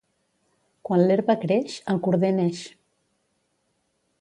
[0.89, 2.63] Quan l'herba creix el corder neix.